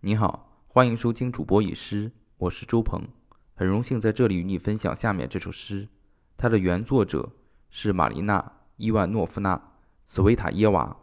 [0.00, 3.02] 你好，欢迎收听主播已诗，我是周鹏，
[3.56, 5.88] 很荣幸在这里与你分享下面这首诗。
[6.36, 7.32] 它的原作者
[7.68, 8.40] 是玛丽娜·
[8.76, 9.56] 伊万诺夫娜·
[10.04, 10.96] 茨维塔耶娃。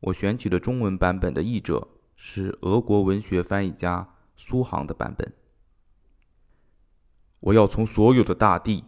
[0.00, 1.86] 我选取的中文版本的译者
[2.16, 5.32] 是俄国文学翻译家苏杭的版本。
[7.38, 8.82] 我要从所有的大地，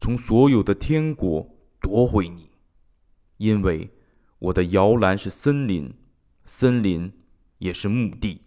[0.00, 1.46] 从所有的天国
[1.82, 2.52] 夺回你，
[3.36, 3.90] 因为
[4.38, 5.92] 我的摇篮是森林，
[6.46, 7.12] 森林
[7.58, 8.40] 也是墓地。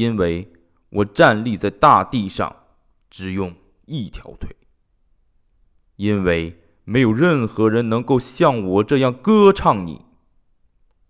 [0.00, 0.50] 因为
[0.88, 2.64] 我站立在大地上，
[3.10, 3.54] 只用
[3.84, 4.56] 一条腿。
[5.96, 10.06] 因为没有任何人能够像我这样歌唱你。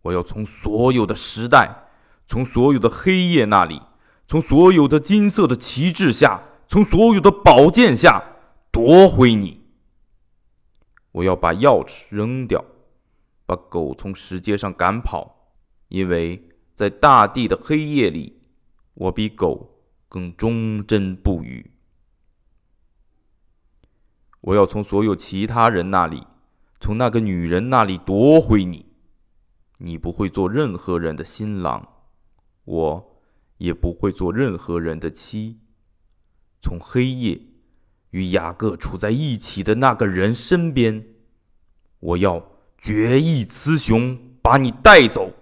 [0.02, 1.84] 我要从所有的时代，
[2.26, 3.80] 从所有的黑夜那里，
[4.26, 8.20] 从所有的金色的旗帜下，从所有的宝剑下
[8.72, 9.60] 夺回你。
[11.12, 12.64] 我要把钥匙扔掉，
[13.46, 15.52] 把狗从石阶上赶跑，
[15.86, 18.39] 因为在大地的黑夜里。
[19.00, 21.70] 我比狗更忠贞不渝。
[24.42, 26.26] 我要从所有其他人那里，
[26.80, 28.84] 从那个女人那里夺回你。
[29.78, 31.88] 你不会做任何人的新郎，
[32.64, 33.22] 我
[33.56, 35.60] 也不会做任何人的妻。
[36.60, 37.40] 从黑夜
[38.10, 41.02] 与雅各处在一起的那个人身边，
[42.00, 42.46] 我要
[42.76, 45.32] 决意雌雄把你带走。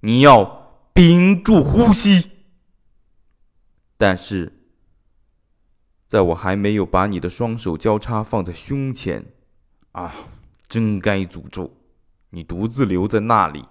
[0.00, 0.44] 你要
[0.92, 2.31] 屏住呼吸。
[4.02, 4.52] 但是，
[6.08, 9.26] 在我还没有把你的双手交叉放在胸前，
[9.92, 10.12] 啊，
[10.68, 11.76] 真该诅咒
[12.30, 13.64] 你独自留在那里。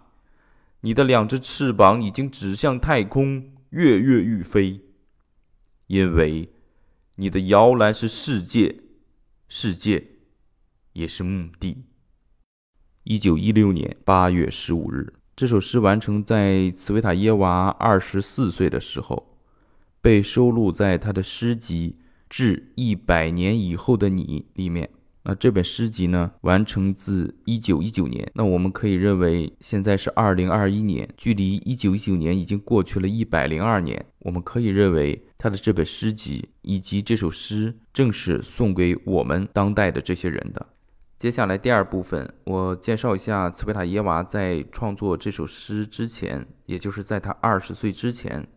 [0.80, 4.80] 你的两只翅膀已经指向太空，跃跃欲飞，
[5.88, 6.50] 因为
[7.16, 8.84] 你的摇篮是世界，
[9.50, 10.12] 世界
[10.94, 11.84] 也是墓地。
[13.04, 19.31] 一九一六年八月十五日，这首诗完成在茨维塔耶娃二十四岁的时候。
[20.02, 21.98] 被收录在他的诗集
[22.30, 24.90] 《致一百年以后的你》里面。
[25.24, 28.28] 那这本诗集呢，完成自一九一九年。
[28.34, 34.04] 那我们可以认为，现在是二零二一年，距离一九一九年已经过去了一百零二年。
[34.22, 40.66] 我们可以认为，他的这本诗集以及这首诗，正是送给我们当代的这些人的。
[41.20, 48.48] 接下来第二部分，我介绍一下茨维塔耶娃在创作这首诗之前，也就是在他二十岁之前，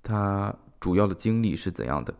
[0.00, 0.54] 他。
[0.80, 2.14] 主要的经历是怎样的？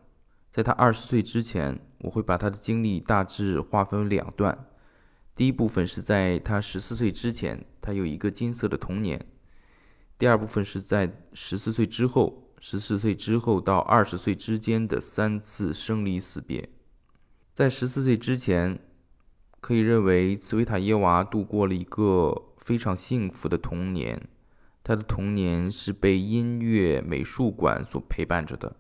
[0.51, 4.67] 在他二十岁之前，我会把他的经历大致划分两段。
[5.35, 9.19] 第一部分是在他十四岁之前，他有一个金色的童年；
[10.17, 16.69] 第二部分是在十四岁之后，十四岁之后到二十岁之间的三次生离死别。
[17.53, 18.79] 在十四岁之前，
[19.61, 24.29] 可以认为茨维塔耶娃度过了一个非常幸福的童年。
[24.87, 28.77] 他的童年是被音乐美术馆所陪伴着的。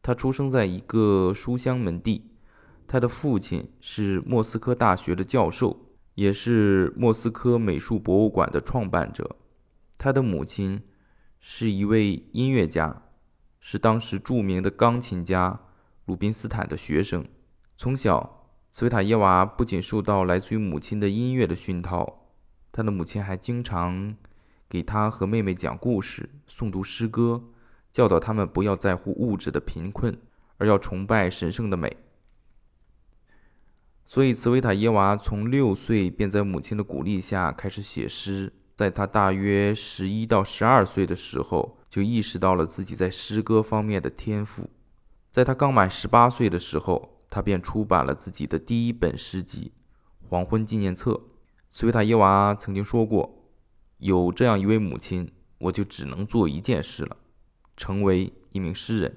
[0.00, 2.30] 他出生在一个书香门第，
[2.86, 5.76] 他的父亲是莫斯科大学的教授，
[6.14, 9.36] 也是莫斯科美术博物馆的创办者。
[9.98, 10.80] 他的母亲
[11.40, 13.02] 是一位音乐家，
[13.58, 15.58] 是当时著名的钢琴家
[16.04, 17.26] 鲁宾斯坦的学生。
[17.76, 22.28] 从小，茨维塔耶娃不仅受到来自于母亲的音乐的熏陶，
[22.70, 24.14] 他的母亲还经常。
[24.68, 27.42] 给他和妹妹讲故事、诵读诗歌，
[27.90, 30.16] 教导他们不要在乎物质的贫困，
[30.58, 31.96] 而要崇拜神圣的美。
[34.04, 38.52] 所以，茨维塔耶娃从六岁便在母亲的鼓励下开始写诗。
[38.76, 44.70] 在他大约十一到十二岁的时候，就意识到了自己在诗歌方面的天赋。
[45.30, 49.72] 在他刚满十八岁的时候，他便出版了自己的第一本诗集
[50.28, 51.12] 《黄昏纪念册》。
[51.70, 53.37] 茨维塔耶娃曾经说过。
[53.98, 57.16] 有这样一位母亲，我就只能做一件事了，
[57.76, 59.16] 成为一名诗人。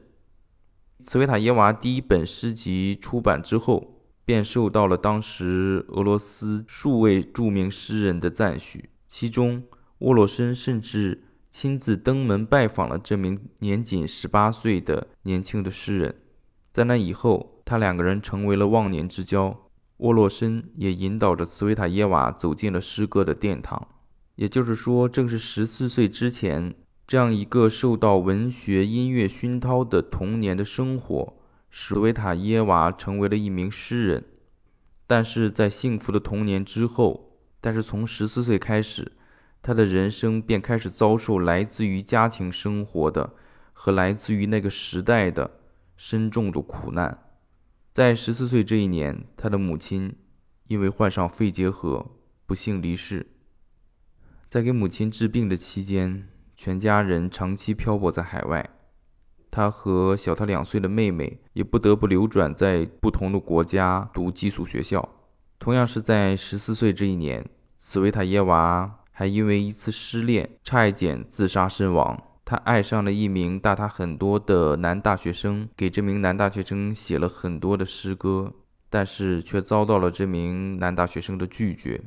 [1.04, 9.64] 茨维塔耶娃第一本诗集出版之后，便受到了当时俄罗斯数位著名诗人的赞许，其中
[10.00, 16.16] 沃洛申甚至亲自登门拜访了这名年仅十八岁的年轻的诗人。
[16.72, 19.68] 在那以后，他两个人成为了忘年之交。
[19.98, 23.88] 沃洛申也引导着茨维塔耶娃走进了诗歌的殿堂。
[24.42, 26.74] 也就是说，正是十四岁之前，
[27.06, 31.36] 这样一个受到文学音乐熏陶的童年的生活，
[31.70, 34.24] 使维塔耶娃成为了一名诗人。
[35.06, 39.12] 但是在幸福的童年之后，但是从十四岁开始，
[39.62, 43.36] 他的人生便开始遭受来自于家庭生活的
[43.74, 45.60] 和来自于那个时代的
[45.96, 47.16] 深重的苦难。
[47.94, 50.16] 在十四岁这一年，他的母亲
[50.68, 52.04] 因为患上肺结核，
[52.48, 53.28] 不幸离世。
[54.52, 56.28] 在给母亲治病的期间，
[56.58, 58.70] 全家人长期漂泊在海外，
[59.50, 65.08] 他和小他两岁的妹妹也不得不流转在不同的国家读寄宿学校。
[65.58, 72.22] 同样是在十四岁这一年，茨维塔耶娃还因为一次失恋差一点自杀身亡。
[72.44, 78.52] 他爱上了一名大他很多的男大学生，给这名男大学生写了很多的诗歌，
[78.90, 82.02] 但是却遭到了这名男大学生的拒绝。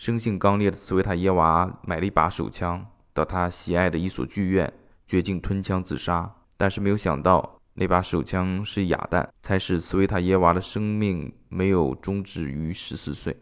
[0.00, 4.72] 生性刚烈的茨维塔耶娃买了一把手枪，到他喜爱的一所剧院，
[5.06, 6.34] 决定吞枪自杀。
[6.56, 7.60] 但是没有想到。
[7.74, 13.36] 那把手枪是哑弹，才使茨维塔耶娃的生命没有终止于十四岁。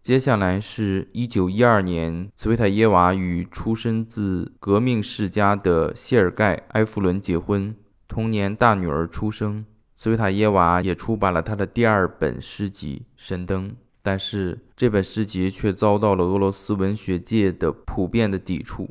[0.00, 7.76] 接下来是一九一二年，茨维塔耶娃与出身自革命世家的谢尔盖·埃弗伦结婚。
[8.08, 13.68] 同年，大女儿出生，茨维塔耶娃也出版了他的第二本诗集《神灯》，
[14.02, 18.88] 但是这本诗集却遭到了俄罗斯文学界的普遍的抵触。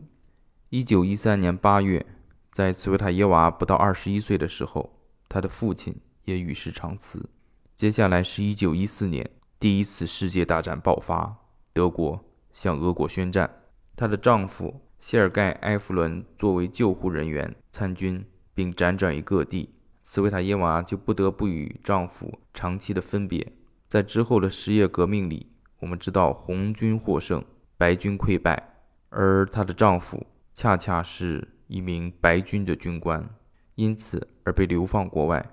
[0.70, 2.06] 一九一三年八月。
[2.52, 5.96] 在茨维塔耶娃不到二十一岁的时候，她的父亲
[6.26, 7.30] 也与世长辞。
[7.76, 9.30] 接下来是一九一四年，
[9.60, 11.38] 第一次世界大战爆发，
[11.72, 12.20] 德国
[12.52, 13.50] 向俄国宣战。
[13.96, 19.70] 她的丈夫谢尔盖·埃弗伦作为救护人员参军，并辗转于各地，
[20.02, 23.54] 茨维塔耶娃就不得不与丈夫长期的分别。
[23.89, 27.44] 在之后的十月革命里，我们知道红军获胜，
[27.75, 28.77] 白军溃败，
[29.09, 31.56] 而她的丈夫恰恰是。
[31.69, 33.30] 一名白军的军官，
[33.75, 35.51] 因此而被流放国外，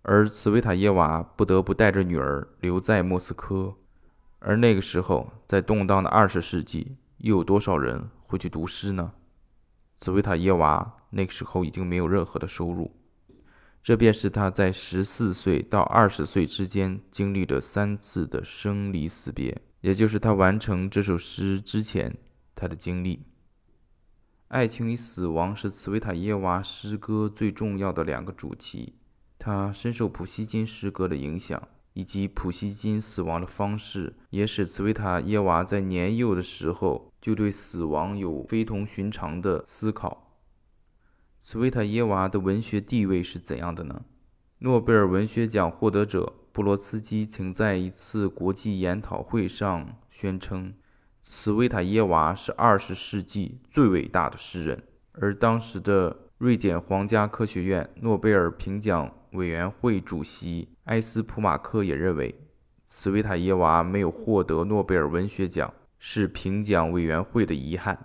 [0.00, 3.74] 而茨维塔耶娃不得不带着女儿留在莫斯科。
[4.38, 9.12] 而那个时候，在动荡的二十世纪，又有多少人会去读诗呢？
[9.98, 12.97] 茨维塔耶娃那个时候已经没有任何的收入，
[13.82, 22.14] 这便是他在十四岁到二十岁之间经历的三次的生离死别，也就是他完成这首诗之前
[22.54, 23.22] 他的经历。
[24.48, 28.94] 爱情与死亡是茨维塔耶娃诗歌最重要的两个主题。
[29.38, 40.27] 他深受普希金诗歌的影响，以及普希金死亡的方式，也使茨维塔耶娃在年幼的时候就对死亡有非同寻常的思考。
[41.50, 44.04] 茨维塔耶娃的文学地位是怎样的呢？
[44.58, 50.74] 诺贝尔文学奖获得者布罗茨基曾在一次国际研讨会上宣称。
[51.22, 62.38] 茨维塔耶娃是二十世纪最伟大的诗人，而当时的瑞典皇家科学院诺贝尔评奖委员会主席埃斯普马克也认为，
[62.84, 67.98] 茨维塔耶娃没有获得诺贝尔文学奖是评奖委员会的遗憾。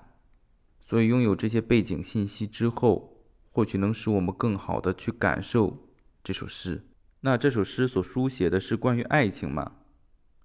[0.79, 3.09] 所以，拥有这些背景信息之后，
[3.53, 5.88] 或许能使我们更好的去感受
[6.23, 6.81] 这首诗。
[7.21, 9.73] 那这首诗所书写的是关于爱情吗？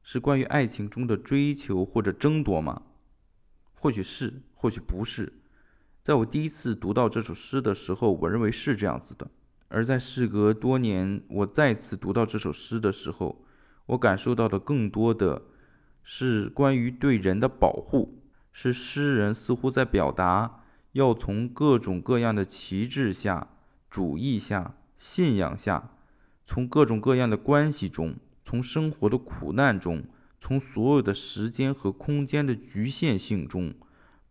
[0.03, 2.83] 是关于爱情中的追求或者争夺吗？
[3.73, 5.41] 或许是，或许不是。
[6.03, 9.27] 在我第一次读到这首诗的时候，我认为是这样子的。
[9.69, 13.45] 而在事隔多年，我再次读到这首诗的时候，
[13.87, 15.43] 我感受到的更多的
[16.03, 18.23] 是关于对人的保护。
[18.53, 20.58] 是诗人似乎在表达，
[20.93, 23.49] 要从各种各样的旗帜下、
[23.91, 25.91] 主义下、信仰下，
[26.45, 28.17] 从各种各样的关系中。
[28.45, 30.05] 从生活的苦难中，
[30.41, 33.75] 从所有的时间和空间的局限性中，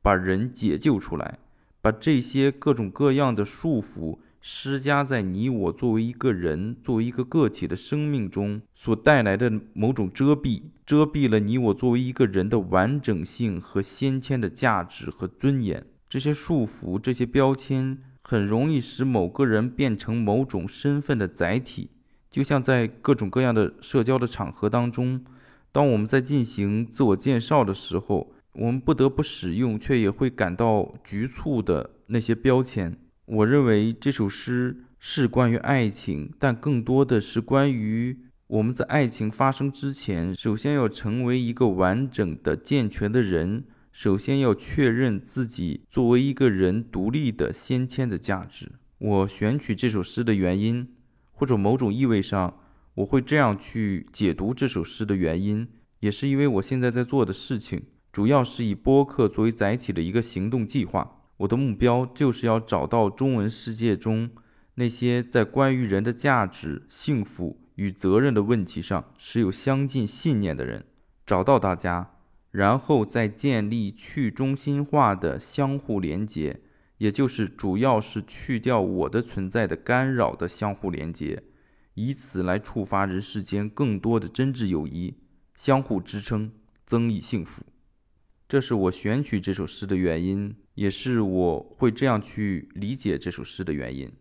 [0.01, 1.37] 把人解救出来，
[1.81, 15.85] 把这些各种各样的束缚施加在你我作为一个人、作为一个个体的生命中所带来的某种遮蔽，遮蔽了你我作为一个人的完整性和先天的价值和尊严。
[16.09, 21.89] 这些束缚、这些标签，很容易使某个人变成某种身份的载体。
[22.29, 25.23] 就像在各种各样的社交的场合当中，
[25.71, 32.97] 当我们在进行自我介绍的时候，我们不得不使用却也会感到局促的那些标签。
[33.25, 43.65] 我认为这首诗是关于爱情，但更多的是关于我们在爱情发生之前，首先要成为一个完整的、健全的人，
[43.97, 48.73] 首先要确认自己作为一个人独立的先天的价值。
[48.99, 50.87] 我选取这首诗的原因。
[51.31, 52.59] 或者某种意味上，
[52.93, 55.67] 我会这样去解读这首诗的原因，
[56.01, 61.23] 也是因为我现在在做的事情，主要是以播客作为载体的一个行动计划。
[61.37, 64.29] 我的目标就是要找到中文世界中
[64.75, 70.85] 那些在关于人的价值、幸福与责任的问题上持有相近信念的人，
[71.25, 72.11] 找到大家，
[72.57, 76.61] 然后再建立去中心化的相互连接。
[76.97, 81.43] 也就是主要是去掉我的存在的干扰的相互连接，
[81.93, 85.13] 以此来触发人世间更多的真挚友谊，
[85.53, 86.51] 相互支撑，
[86.87, 87.61] 增益幸福。
[88.49, 94.11] 这是我选取这首诗的原因，也是我会这样去理解这首诗的原因。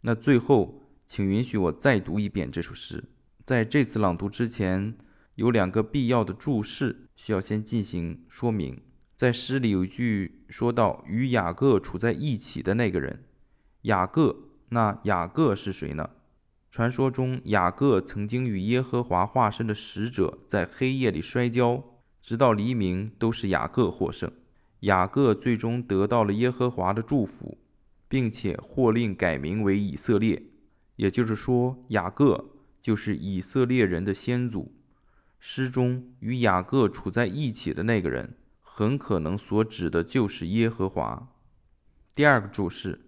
[0.00, 3.04] 那最后，请允许我再读一遍这首诗。
[3.46, 4.96] 在这次朗读之前，
[5.36, 8.80] 有两个必要的注释需要先进行说明。
[9.16, 13.24] 在诗里有一句说到与雅各处在一起的那个人，
[13.82, 14.36] 雅各，
[14.68, 16.10] 那雅各是谁呢？
[16.70, 21.82] 传说中，雅各曾经与耶和华化身的使者在黑夜里摔跤，
[22.22, 24.30] 直到黎明都是雅各获胜。
[24.80, 27.58] 雅各最终得到了耶和华的祝福，
[28.08, 30.40] 并且获令改名为以色列，
[30.94, 34.72] 也就是说，雅各就是以色列人的先祖。
[35.38, 41.28] 诗中与雅各处在一起的那个人，很可能所指的就是耶和华。
[42.14, 43.00] 第二个注释，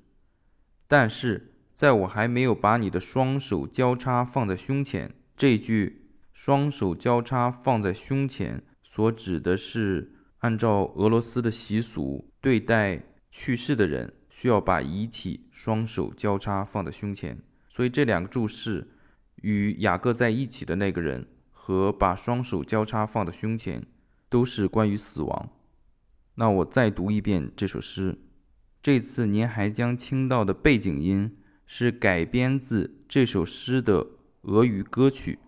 [0.87, 1.47] 但是。
[1.73, 17.39] 在我还没有把你的双手交叉放在胸前，这句“双手交叉放在胸前”所指的是按照俄罗斯的习俗，对待去世的人需要把遗体双手交叉放在胸前。
[17.71, 18.87] 所以这两个注释
[19.37, 21.27] 与雅各在一起的那个人
[21.71, 23.87] 和把双手交叉放在胸前
[24.29, 25.49] 都是关于死亡。
[26.35, 28.19] 那我再读一遍这首诗，
[28.83, 31.37] 这次您还将听到的背景音。
[31.73, 34.05] 是改编自这首诗的
[34.43, 35.39] 俄语歌曲，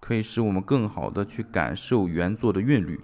[0.00, 2.98] 可以使我们更好的去感受原作的韵律。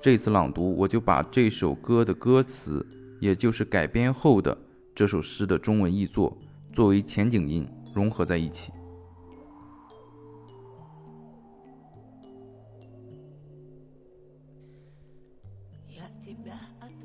[0.00, 2.86] 这次朗读，我就把这首歌的歌词，
[3.20, 4.56] 也就是改编后的
[4.94, 6.34] 这首诗的中文译作，
[6.72, 8.72] 作为前景音融合在一起。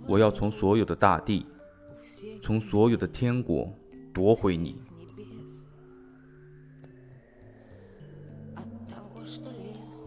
[0.07, 1.45] 我要从所有的大地，
[2.41, 3.71] 从所有的天国
[4.13, 4.81] 夺回你。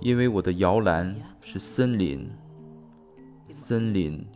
[0.03, 2.29] 因为我的摇篮是森林，
[3.51, 4.27] 森林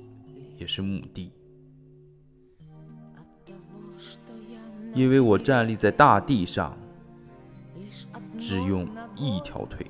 [0.56, 1.30] 也是墓地。
[4.94, 6.74] 因为我站立在大地上，
[8.38, 9.86] 只用一条腿。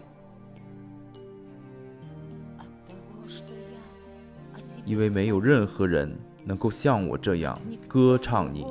[4.88, 8.64] 因为没有任何人能够像我这样歌唱你。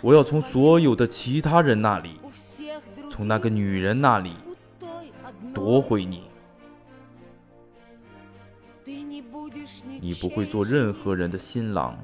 [0.00, 2.20] 我要从所有的其他人那里。
[3.10, 4.36] 从那个女人那里
[5.52, 6.22] 夺回你，
[10.00, 11.98] 你不会做任何人的新郎，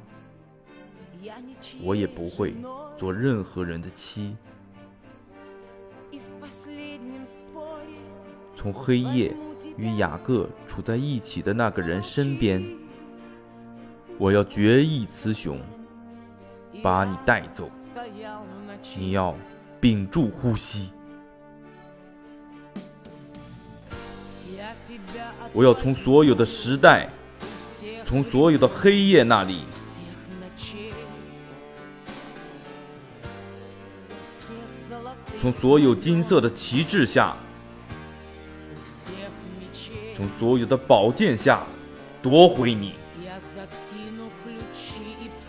[1.82, 2.54] 我也不会
[2.98, 4.36] 做任何人的妻。
[8.54, 9.34] 从黑夜
[9.78, 12.62] 与雅各处在一起的那个人身边，
[14.18, 15.60] 我要决意雌雄，
[16.82, 17.70] 把你带走。
[18.96, 19.36] 你要
[19.80, 20.90] 屏住呼吸。
[25.52, 27.08] 我要从所有的时代，
[28.04, 29.64] 从所有的黑夜那里，
[35.40, 37.36] 从所有金色的旗帜下，
[40.18, 41.62] 从所有的宝剑下
[42.20, 42.94] 夺回你。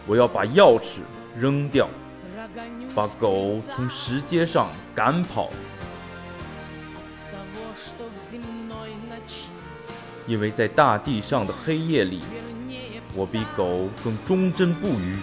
[0.05, 0.99] 我要把钥匙
[1.35, 1.89] 扔掉，
[2.93, 5.49] 把狗从石阶上赶跑。
[10.27, 12.21] 因为在大地上的黑夜里，
[13.15, 15.17] 我比狗更忠贞不渝。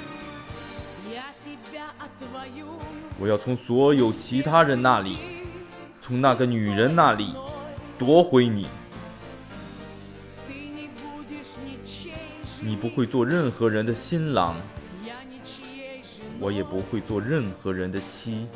[3.17, 5.19] 我要从所有其他人那里，
[6.03, 7.33] 从那个女人那里
[7.97, 8.67] 夺回你。
[12.63, 14.57] 你不会做任何人的新郎，
[16.41, 18.47] 我也不会做任何人的妻。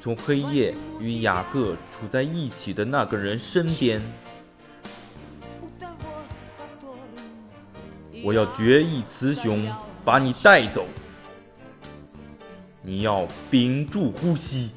[0.00, 4.02] 从黑夜与雅各处在一起的那个人身边，
[8.22, 9.64] 我要决意雌雄，
[10.04, 10.86] 把你带走。
[12.82, 14.72] 你要屏住呼吸。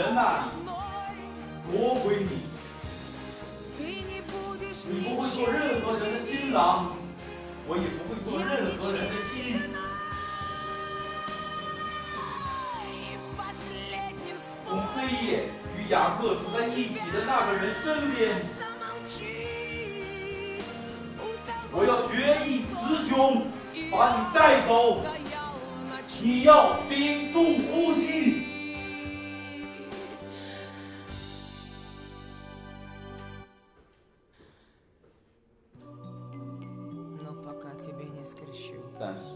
[0.00, 2.30] 人那里，从那个女人那里夺回你。
[4.88, 6.96] 你不会做任何人的新郎，
[7.68, 9.60] 我也不会做任何人的妻。
[14.66, 18.32] 从黑夜与雅克处在一起的那个人身边，
[21.72, 23.44] 我要决一雌雄，
[23.90, 25.04] 把你带走。
[26.22, 28.39] 你要屏住呼吸。
[39.00, 39.32] 但是，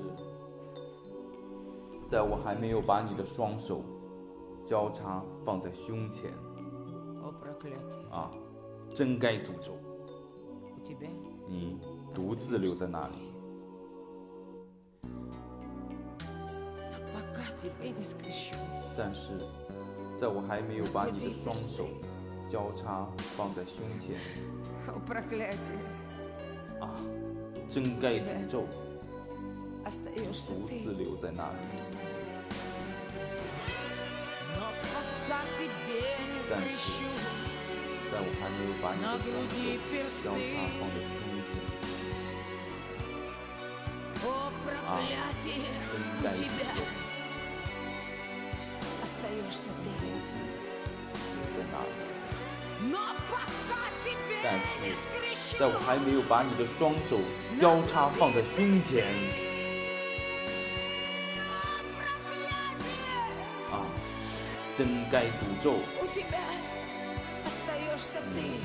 [2.06, 3.80] 在我还没有把你的双手
[4.62, 6.30] 交叉放在胸前，
[8.10, 8.30] 啊，
[8.94, 9.72] 真该诅咒。
[11.48, 11.78] 你
[12.12, 13.32] 独自留在那里。
[18.94, 19.38] 但是，
[20.18, 21.86] 在我还没有把你的双手
[22.46, 24.20] 交叉放在胸前，
[26.80, 26.94] 啊，
[27.66, 28.64] 真该诅咒。
[29.84, 31.56] 独自留在那里。
[36.50, 36.92] 但是，
[38.10, 39.32] 在我还没有把你的双
[40.10, 41.48] 手交叉放在胸前，
[44.86, 44.86] 啊，
[45.40, 45.44] 真
[46.22, 46.76] 该诅咒。
[49.98, 50.32] 独自
[51.32, 51.88] 留在那里。
[54.42, 54.46] 但
[55.34, 57.12] 是，在我还没有把你的双手
[57.58, 59.43] 交叉放在胸前。
[64.76, 65.74] 真该诅咒
[68.34, 68.58] 你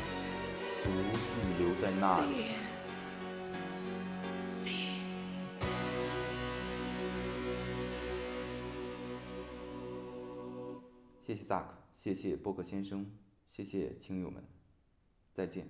[0.83, 2.47] 独自留在那里。
[11.21, 13.05] 谢谢萨克，谢谢波克先生，
[13.51, 14.43] 谢谢亲友们，
[15.31, 15.69] 再见。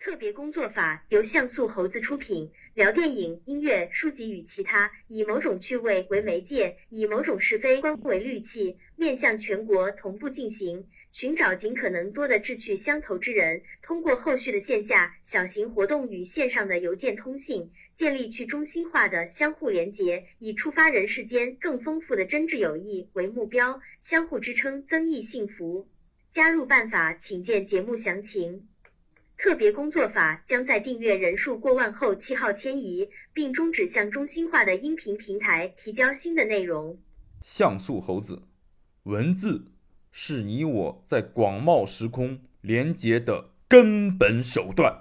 [0.00, 25.90] 特别工作法由像素猴子出品，聊电影、音乐、书籍与其他，以某种趣味为媒介，以某种是非观为滤器，面向全国同步进行，寻找尽可能多的志趣相投之人，通过后续的线下小型活动与线上的邮件通信，建立去中心化的相互连结，以触发人世间更丰富的真挚友谊为目标，相互支撑，增益幸福。
[26.30, 28.69] 加入办法请见节目详情。
[29.42, 36.98] 特别工作法将在订阅人数过万后弃号迁移，并终止向中心化的音频平台提交新的内容。
[37.40, 38.42] 像素猴子，
[39.04, 39.72] 文字
[40.12, 44.98] 是你我在广袤时空连接的根本手段。